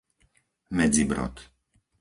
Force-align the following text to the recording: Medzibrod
Medzibrod 0.77 1.35